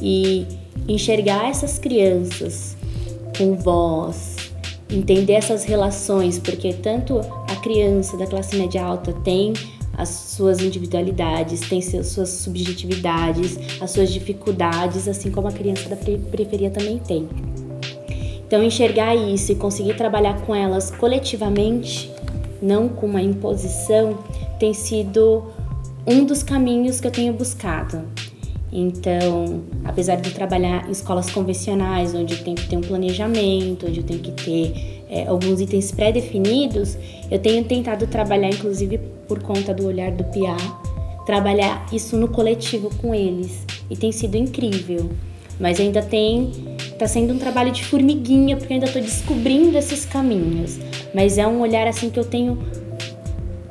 [0.00, 0.46] e
[0.88, 2.74] enxergar essas crianças
[3.36, 4.36] com voz,
[4.90, 9.52] entender essas relações, porque tanto a criança da classe média alta tem
[9.92, 16.70] as suas individualidades, tem suas subjetividades, as suas dificuldades, assim como a criança da periferia
[16.70, 17.28] também tem.
[18.46, 22.13] Então, enxergar isso e conseguir trabalhar com elas coletivamente,
[22.62, 24.18] não com uma imposição,
[24.58, 25.44] tem sido
[26.06, 28.02] um dos caminhos que eu tenho buscado.
[28.72, 34.00] Então, apesar de trabalhar em escolas convencionais, onde eu tenho que ter um planejamento, onde
[34.00, 36.98] eu tenho que ter é, alguns itens pré-definidos,
[37.30, 40.56] eu tenho tentado trabalhar, inclusive por conta do olhar do PIA,
[41.24, 43.64] trabalhar isso no coletivo com eles.
[43.88, 45.10] E tem sido incrível.
[45.60, 46.50] Mas ainda tem
[47.04, 50.78] Tá sendo um trabalho de formiguinha, porque ainda tô descobrindo esses caminhos.
[51.14, 52.58] Mas é um olhar assim que eu tenho.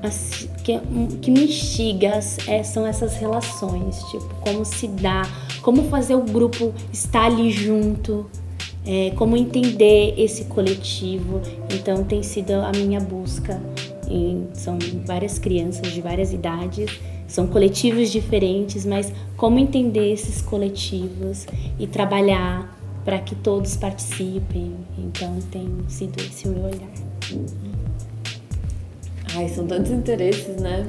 [0.04, 0.80] Assim, que,
[1.20, 5.24] que me instiga é, são essas relações, tipo, como se dá,
[5.64, 8.30] como fazer o grupo estar ali junto,
[8.86, 11.42] é, como entender esse coletivo.
[11.74, 13.60] Então tem sido a minha busca.
[14.54, 21.48] São várias crianças de várias idades, são coletivos diferentes, mas como entender esses coletivos
[21.80, 24.76] e trabalhar para que todos participem.
[24.98, 26.90] Então tem sido esse o meu olhar.
[29.36, 30.88] Ai, são tantos interesses, né?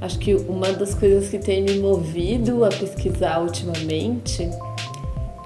[0.00, 4.48] Acho que uma das coisas que tem me movido a pesquisar ultimamente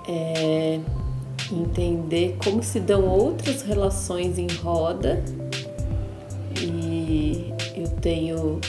[0.07, 0.79] é
[1.51, 5.25] entender como se dão outras relações em roda.
[6.61, 8.61] E eu tenho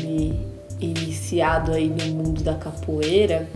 [0.00, 0.46] me
[0.80, 3.48] iniciado aí no mundo da capoeira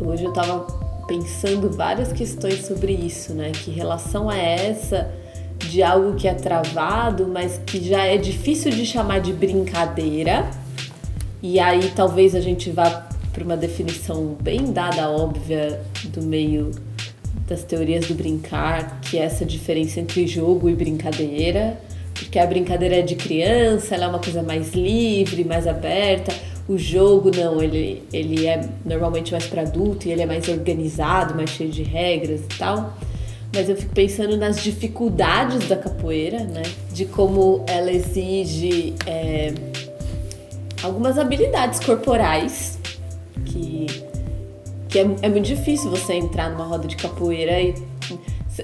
[0.00, 0.60] Hoje eu estava
[1.08, 3.50] pensando várias questões sobre isso, né?
[3.50, 5.10] Que relação é essa
[5.58, 10.48] de algo que é travado, mas que já é difícil de chamar de brincadeira.
[11.42, 16.70] E aí talvez a gente vá para uma definição bem dada, óbvia, do meio
[17.48, 21.78] das teorias do brincar, que é essa diferença entre jogo e brincadeira,
[22.14, 26.32] porque a brincadeira é de criança, ela é uma coisa mais livre, mais aberta.
[26.68, 31.34] O jogo, não, ele, ele é normalmente mais para adulto e ele é mais organizado,
[31.34, 32.92] mais cheio de regras e tal.
[33.54, 36.62] Mas eu fico pensando nas dificuldades da capoeira, né?
[36.92, 39.54] De como ela exige é,
[40.82, 42.78] algumas habilidades corporais
[43.46, 43.86] que,
[44.90, 47.74] que é, é muito difícil você entrar numa roda de capoeira e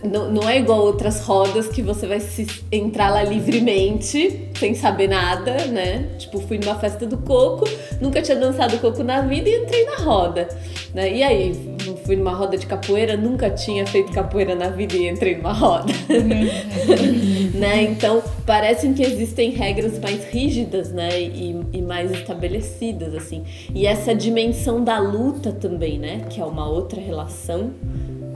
[0.02, 5.08] não, não é igual outras rodas que você vai se, entrar lá livremente, sem saber
[5.08, 6.08] nada, né?
[6.18, 7.68] Tipo, fui numa festa do coco,
[8.00, 10.48] nunca tinha dançado coco na vida e entrei na roda.
[10.94, 11.16] Né?
[11.16, 15.36] E aí, fui numa roda de capoeira, nunca tinha feito capoeira na vida e entrei
[15.36, 15.92] numa roda.
[17.54, 17.82] né?
[17.82, 21.20] Então, parecem que existem regras mais rígidas, né?
[21.20, 23.44] E, e mais estabelecidas, assim.
[23.74, 26.24] E essa dimensão da luta também, né?
[26.30, 27.72] Que é uma outra relação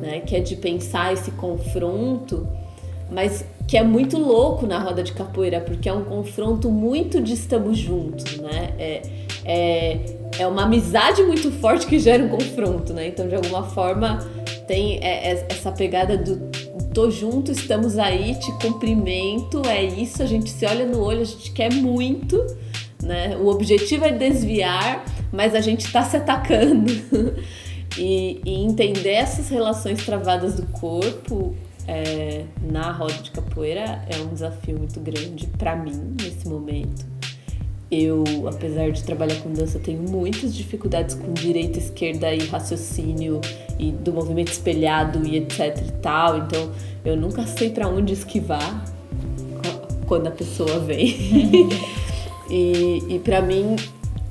[0.00, 0.20] né?
[0.20, 2.48] Que é de pensar esse confronto,
[3.11, 7.34] mas que é muito louco na roda de capoeira, porque é um confronto muito de
[7.34, 8.74] estamos juntos, né?
[8.78, 9.02] É,
[9.44, 10.00] é,
[10.38, 13.08] é uma amizade muito forte que gera um confronto, né?
[13.08, 14.18] Então, de alguma forma,
[14.66, 16.37] tem é, é, essa pegada do
[16.92, 21.24] tô junto, estamos aí, te cumprimento, é isso, a gente se olha no olho, a
[21.24, 22.44] gente quer muito,
[23.02, 23.37] né?
[23.37, 26.92] O objetivo é desviar, mas a gente tá se atacando.
[27.96, 31.55] E, e entender essas relações travadas do corpo
[31.87, 37.07] é, na roda de capoeira é um desafio muito grande para mim nesse momento.
[37.90, 43.40] Eu, apesar de trabalhar com dança, tenho muitas dificuldades com direita, esquerda e raciocínio
[43.79, 46.37] e do movimento espelhado e etc e tal.
[46.37, 46.70] Então,
[47.03, 48.85] eu nunca sei para onde esquivar
[50.07, 51.16] quando a pessoa vem.
[52.51, 53.77] e e para mim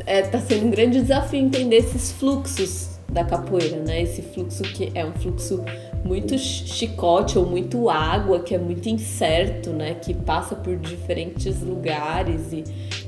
[0.06, 4.02] é, tá sendo um grande desafio entender esses fluxos da capoeira, né?
[4.02, 5.64] Esse fluxo que é um fluxo
[6.04, 9.96] muito chicote ou muito água, que é muito incerto, né?
[9.96, 12.64] Que passa por diferentes lugares e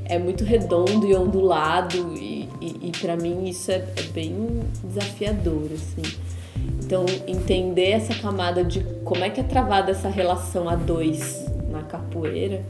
[0.05, 5.69] é muito redondo e ondulado e, e, e para mim isso é, é, bem desafiador,
[5.73, 6.17] assim.
[6.83, 11.83] Então, entender essa camada de como é que é travada essa relação a dois na
[11.83, 12.63] capoeira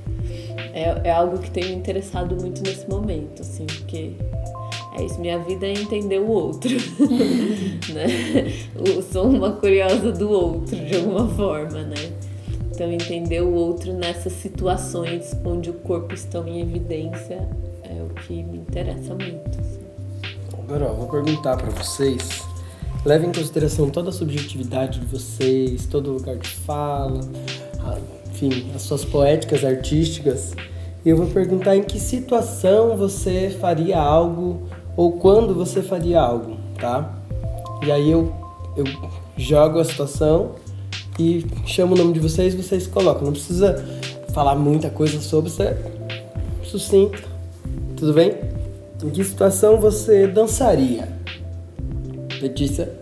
[0.74, 4.12] é, é algo que tem me interessado muito nesse momento, assim, porque
[5.00, 6.70] é isso, minha vida é entender o outro.
[7.94, 8.54] né?
[8.76, 12.12] Eu sou uma curiosa do outro, de alguma forma, né?
[12.72, 17.48] Então, entender o outro nessas situações onde o corpo está em evidência
[17.84, 19.60] é o que me interessa muito.
[19.60, 19.80] Assim.
[20.58, 22.42] Agora, ó, vou perguntar para vocês.
[23.06, 27.22] Levem em consideração toda a subjetividade de vocês, todo lugar de fala,
[28.32, 30.54] enfim, as suas poéticas artísticas.
[31.06, 36.58] E eu vou perguntar em que situação você faria algo ou quando você faria algo,
[36.80, 37.13] tá?
[37.86, 38.34] E aí eu,
[38.75, 38.86] eu
[39.38, 40.56] jogo a situação
[41.17, 43.23] e chamo o nome de vocês vocês colocam.
[43.23, 43.84] Não precisa
[44.34, 45.78] falar muita coisa sobre, você
[46.63, 47.23] sucinto.
[47.95, 48.34] Tudo bem?
[49.04, 51.10] Em que situação você dançaria?
[52.41, 52.93] Letícia?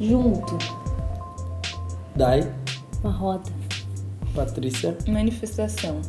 [0.00, 0.58] Junto.
[2.14, 2.52] Dai?
[3.02, 3.50] Uma roda.
[4.34, 4.96] Patrícia?
[5.08, 6.00] Manifestação.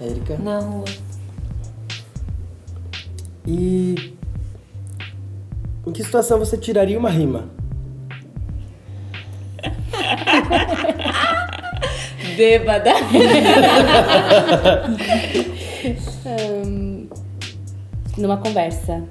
[0.00, 0.36] Érica?
[0.38, 0.84] Na rua.
[3.46, 4.14] E
[5.86, 7.50] em que situação você tiraria uma rima?
[12.36, 12.90] Bêbada.
[16.26, 17.06] um,
[18.16, 19.04] numa conversa.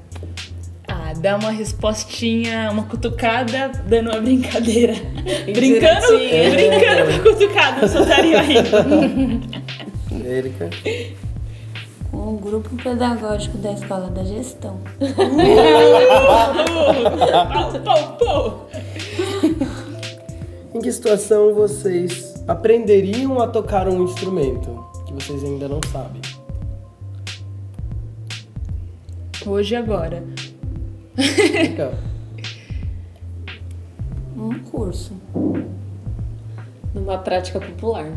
[0.87, 4.95] Ah, dá uma respostinha, uma cutucada, dando uma brincadeira.
[5.45, 6.17] brincando,
[6.51, 8.57] brincando com a cutucada, eu soltaria aí.
[10.25, 10.69] Érica.
[12.13, 14.79] Um grupo pedagógico da escola da gestão.
[20.73, 26.21] Em que situação vocês aprenderiam a tocar um instrumento que vocês ainda não sabem?
[29.45, 30.23] Hoje e agora.
[31.53, 31.93] Legal.
[34.35, 35.13] Um curso.
[36.93, 38.11] Numa prática popular.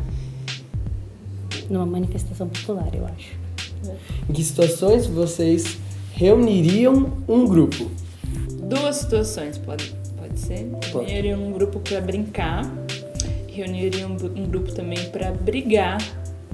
[1.68, 3.35] Numa manifestação popular, eu acho.
[4.28, 5.78] Em que situações vocês
[6.14, 7.90] reuniriam um grupo?
[8.62, 10.64] Duas situações, pode, pode ser.
[10.92, 11.06] Pode.
[11.06, 12.64] Reuniria um grupo para brincar,
[13.48, 15.98] reuniria um, um grupo também para brigar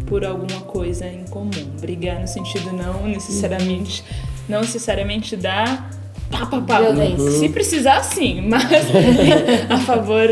[0.06, 1.50] por alguma coisa em comum.
[1.80, 4.04] Brigar no sentido não necessariamente,
[4.48, 5.88] não necessariamente da
[6.30, 6.80] pá, pá, pá.
[6.80, 7.30] Violência.
[7.30, 8.64] Se precisar, sim, mas
[9.70, 10.28] a favor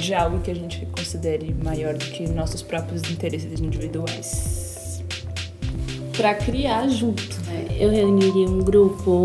[0.00, 4.71] de algo que a gente considere maior do que nossos próprios interesses individuais.
[6.22, 7.66] Pra criar junto, né?
[7.80, 9.22] Eu reuniria um grupo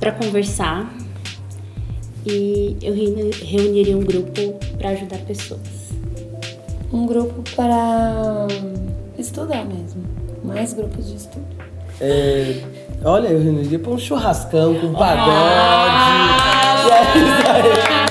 [0.00, 0.90] para conversar
[2.24, 5.60] e eu reuni- reuniria um grupo para ajudar pessoas.
[6.90, 8.46] Um grupo para
[9.18, 10.02] estudar mesmo.
[10.42, 11.44] Mais grupos de estudo.
[12.00, 12.62] É,
[13.04, 15.36] olha, eu reuniria para um churrascão com pagode.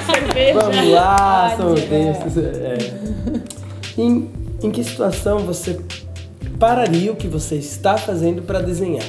[0.05, 0.59] Cerveja.
[0.59, 1.73] Vamos lá, são.
[1.73, 2.77] É.
[3.97, 4.29] Em,
[4.61, 5.79] em que situação você
[6.59, 9.05] pararia o que você está fazendo para desenhar?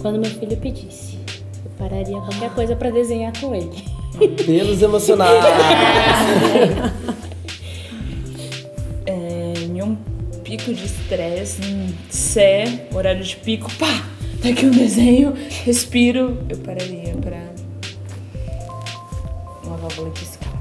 [0.00, 1.18] Quando meu filho pedisse,
[1.64, 3.84] eu pararia qualquer coisa para desenhar com ele.
[4.44, 5.42] Pelos emocionais.
[9.04, 9.96] É, em um
[10.44, 14.06] pico de estresse, um sé, horário de pico, pá,
[14.40, 17.42] tá aqui um desenho, respiro, eu pararia pra
[19.64, 20.52] uma válvula de escape.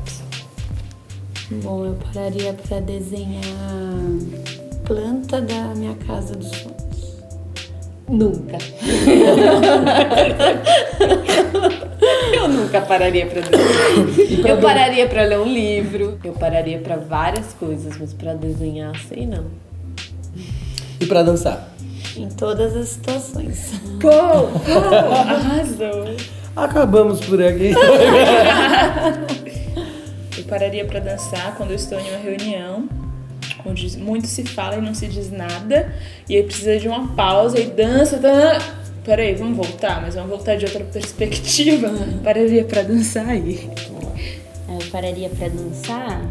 [1.61, 3.41] Bom, eu pararia para desenhar
[4.91, 7.15] planta da minha casa dos sonhos.
[8.09, 8.57] Nunca.
[12.35, 14.49] eu nunca pararia pra desenhar.
[14.49, 16.19] Eu pararia pra ler um livro.
[16.21, 19.45] Eu pararia pra várias coisas, mas pra desenhar, sei não.
[20.99, 21.69] E para dançar?
[22.17, 23.71] Em todas as situações.
[24.01, 26.13] Pô, pô, arrasou.
[26.53, 27.71] Acabamos por aqui.
[30.37, 32.89] Eu pararia pra dançar quando eu estou em uma reunião,
[33.65, 35.93] onde muito se fala e não se diz nada,
[36.27, 38.81] e aí precisa de uma pausa e dança, dança.
[39.03, 41.89] Peraí, vamos voltar, mas vamos voltar de outra perspectiva.
[42.23, 43.69] Pararia pra dançar aí.
[44.67, 46.21] Aí eu pararia para dançar.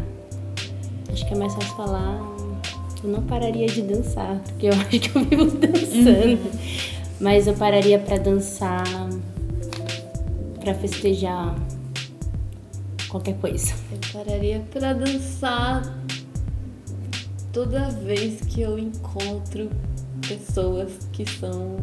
[1.11, 2.17] Acho que é mais fácil falar.
[3.03, 6.51] Eu não pararia de dançar, porque eu acho que eu vivo dançando.
[7.19, 8.83] Mas eu pararia para dançar,
[10.59, 11.55] para festejar
[13.09, 13.73] qualquer coisa.
[13.91, 15.83] Eu pararia pra dançar
[17.51, 19.69] toda vez que eu encontro
[20.27, 21.77] pessoas que são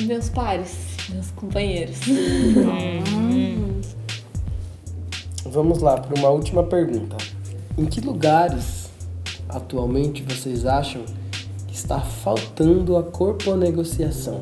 [0.00, 0.76] meus pares,
[1.08, 1.96] meus companheiros.
[5.44, 7.16] Vamos lá para uma última pergunta.
[7.78, 8.90] Em que lugares
[9.48, 11.02] atualmente vocês acham
[11.66, 14.40] que está faltando a corponegociação,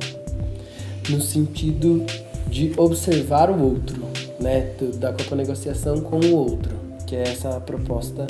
[1.08, 2.04] no sentido
[2.48, 4.02] de observar o outro,
[4.40, 4.72] né?
[4.98, 6.74] Da corponegociação com o outro,
[7.06, 8.26] que é essa proposta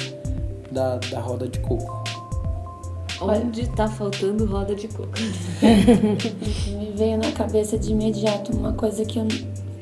[0.71, 2.04] da, da roda de coco.
[3.27, 5.11] Onde tá faltando roda de coco?
[5.63, 9.27] Me veio na cabeça de imediato uma coisa que eu,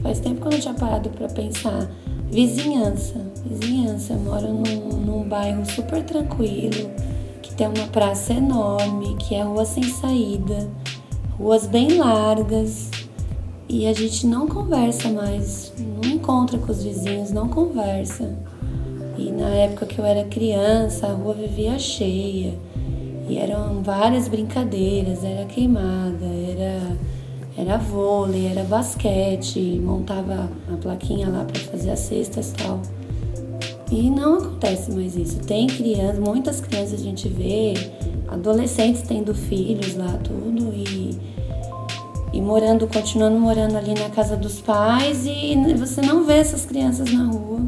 [0.03, 1.91] faz tempo que eu não tinha parado para pensar.
[2.31, 3.21] Vizinhança.
[3.45, 4.13] Vizinhança.
[4.13, 6.91] Eu moro num, num bairro super tranquilo,
[7.43, 10.71] que tem uma praça enorme, que é rua sem saída,
[11.39, 12.91] ruas bem largas.
[13.69, 18.37] E a gente não conversa mais, não encontra com os vizinhos, não conversa.
[19.17, 22.55] E na época que eu era criança, a rua vivia cheia.
[23.29, 26.97] E eram várias brincadeiras, era queimada, era
[27.57, 32.81] era vôlei, era basquete, montava a plaquinha lá para fazer as cestas e tal.
[33.91, 35.39] E não acontece mais isso.
[35.41, 37.75] Tem crianças, muitas crianças a gente vê,
[38.29, 41.19] adolescentes tendo filhos lá, tudo, e,
[42.33, 47.13] e morando, continuando morando ali na casa dos pais, e você não vê essas crianças
[47.13, 47.61] na rua.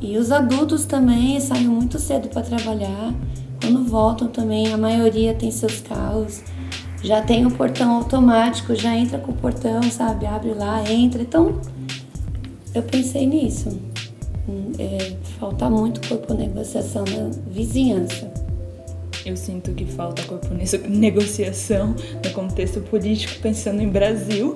[0.00, 3.14] E os adultos também saem muito cedo para trabalhar.
[3.70, 6.42] Quando voltam também, a maioria tem seus carros,
[7.04, 10.26] já tem o portão automático, já entra com o portão, sabe?
[10.26, 11.22] Abre lá, entra.
[11.22, 11.60] Então,
[12.74, 13.80] eu pensei nisso.
[14.76, 18.32] É, falta muito corpo negociação na vizinhança.
[19.24, 20.48] Eu sinto que falta corpo
[20.90, 21.94] negociação
[22.24, 24.52] no contexto político, pensando em Brasil.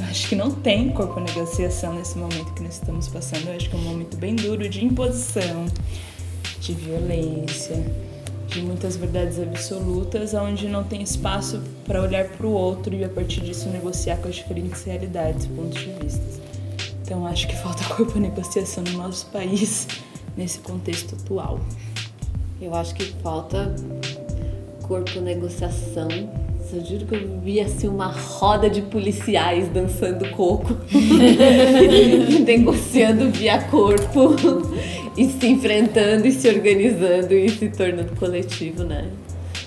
[0.00, 3.48] Acho que não tem corpo negociação nesse momento que nós estamos passando.
[3.48, 5.64] Eu acho que é um momento bem duro de imposição,
[6.60, 8.09] de violência,
[8.50, 13.08] de muitas verdades absolutas, onde não tem espaço para olhar para o outro e a
[13.08, 16.22] partir disso negociar com as diferentes realidades, pontos de vista.
[17.02, 19.86] Então acho que falta corpo negociação no nosso país
[20.36, 21.60] nesse contexto atual.
[22.60, 23.74] Eu acho que falta
[24.82, 26.08] corpo negociação.
[26.72, 30.76] Eu juro que eu vi assim uma roda de policiais dançando coco,
[32.46, 34.36] negociando via corpo
[35.16, 39.08] e se enfrentando e se organizando e se tornando coletivo, né?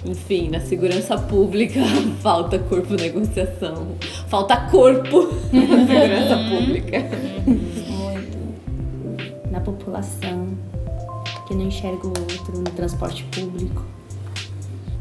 [0.06, 1.80] Enfim, na segurança pública
[2.22, 3.96] falta corpo negociação,
[4.28, 7.00] falta corpo na segurança pública.
[7.48, 8.38] Muito.
[9.50, 10.50] Na população,
[11.48, 13.86] que não enxerga o outro no transporte público,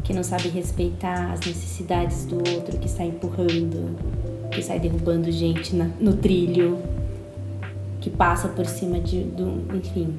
[0.05, 3.97] que não sabe respeitar as necessidades do outro, que sai empurrando,
[4.53, 6.79] que sai derrubando gente na, no trilho,
[8.03, 10.19] que passa por cima de, do, enfim,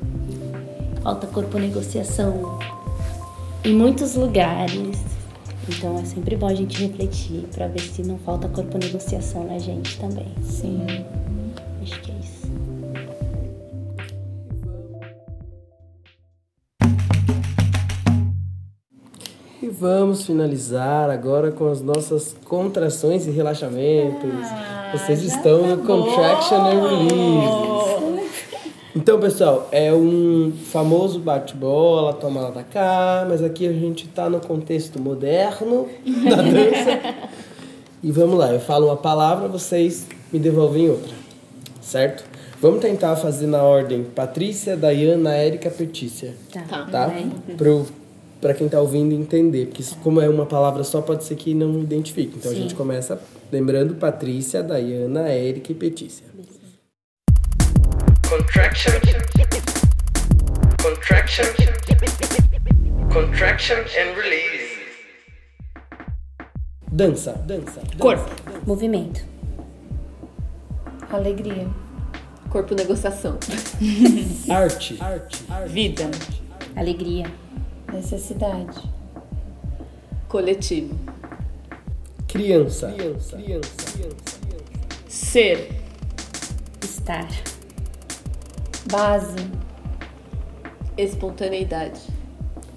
[1.04, 2.58] falta corpo negociação
[3.64, 5.04] em muitos lugares.
[5.70, 9.60] Então é sempre bom a gente refletir para ver se não falta corpo negociação na
[9.60, 10.34] gente também.
[10.42, 10.86] Sim.
[19.80, 24.30] Vamos finalizar agora com as nossas contrações e relaxamentos.
[24.92, 28.24] Vocês estão no Contraction and Release.
[28.96, 34.30] Então, pessoal, é um famoso bate-bola, toma lá da cá, mas aqui a gente tá
[34.30, 35.88] no contexto moderno
[36.30, 37.16] da dança.
[38.04, 41.12] e vamos lá, eu falo uma palavra, vocês me devolvem outra,
[41.82, 42.24] certo?
[42.62, 46.86] Vamos tentar fazer na ordem Patrícia, Dayana, Érica, Petícia, Tá.
[46.90, 47.08] tá?
[47.08, 47.32] Bem.
[47.58, 47.88] Pro,
[48.44, 51.54] pra quem tá ouvindo entender, porque isso, como é uma palavra só, pode ser que
[51.54, 52.36] não identifique.
[52.38, 52.64] Então a Sim.
[52.64, 53.18] gente começa
[53.50, 56.28] lembrando Patrícia, Dayana, Érica e Petícia.
[58.30, 58.92] Contraction.
[60.82, 61.46] Contraction.
[63.14, 64.74] Contraction and release.
[66.92, 67.82] Dança, dança.
[67.98, 68.30] Corpo.
[68.68, 69.24] Movimento.
[71.10, 71.66] Alegria.
[72.50, 73.38] Corpo negociação.
[74.50, 76.12] Arte, arte, Vida.
[76.76, 77.26] Alegria.
[77.94, 78.82] Necessidade.
[80.28, 80.96] Coletivo.
[82.28, 84.40] criança, criança, criança,
[85.08, 85.72] Ser.
[86.82, 87.28] Estar.
[88.92, 89.36] Base.
[90.98, 92.02] Espontaneidade.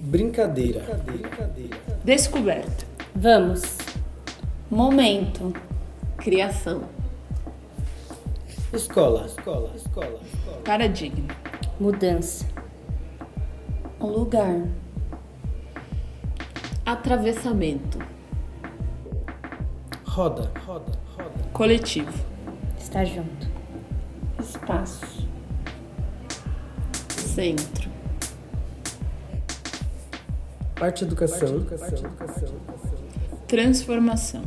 [0.01, 2.85] brincadeira, brincadeira, Descoberta.
[3.15, 3.63] Vamos.
[4.69, 5.51] Momento.
[6.17, 6.83] Criação.
[8.71, 11.27] escola, escola, escola, escola, Paradigma.
[11.79, 12.45] Mudança.
[13.99, 14.67] Lugar.
[16.87, 17.99] Atravessamento.
[20.05, 22.13] roda, roda, roda, Coletivo.
[22.79, 23.45] Estar junto.
[24.39, 25.27] Espaço.
[27.09, 27.89] Centro.
[30.79, 32.53] arte educação, arte educação,
[33.49, 34.43] Transformação.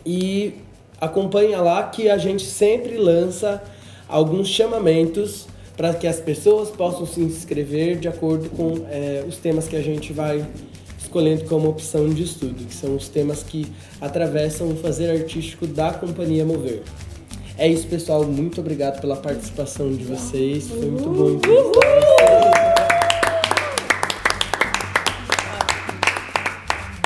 [0.05, 0.55] e
[1.01, 3.63] acompanha lá que a gente sempre lança
[4.09, 5.47] alguns chamamentos
[5.77, 9.83] para que as pessoas possam se inscrever de acordo com eh, os temas que a
[9.83, 10.47] gente vai
[10.99, 13.67] escolhendo como opção de estudo, que são os temas que
[14.01, 16.83] atravessam o fazer artístico da Companhia Mover.
[17.57, 18.25] É isso, pessoal.
[18.25, 20.69] Muito obrigado pela participação de vocês.
[20.69, 21.41] Foi muito bom.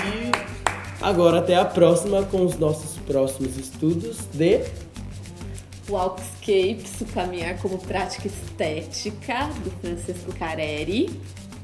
[0.06, 0.32] E
[1.00, 4.60] agora até a próxima com os nossos próximos estudos de
[5.88, 11.10] Walkscapes, o caminhar como prática estética, do Francisco Careri.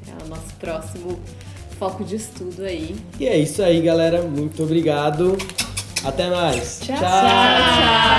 [0.06, 1.18] É o nosso próximo
[1.78, 2.94] foco de estudo aí.
[3.18, 4.22] E é isso aí, galera.
[4.22, 5.36] Muito obrigado.
[6.04, 6.80] Até mais.
[6.80, 6.96] Tchau.
[6.98, 8.10] Tchau.